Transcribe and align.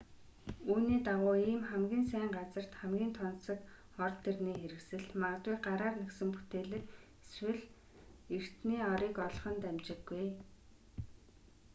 үүний 0.71 0.99
дагуу 1.07 1.35
ийм 1.49 1.61
хамгийн 1.69 2.05
сайн 2.11 2.29
газарт 2.37 2.71
хамгийн 2.81 3.13
тансаг 3.19 3.59
ор 4.03 4.13
дэрний 4.23 4.57
хэрэгсэл 4.59 5.03
магадгүй 5.21 5.57
гараар 5.67 5.95
нэхсэн 6.01 6.29
бүтээглэг 6.33 6.83
эсвэл 7.21 7.61
эртний 8.35 8.81
орыг 8.93 9.15
олох 9.27 9.45
нь 9.51 9.61
дамжиггүй 9.63 10.27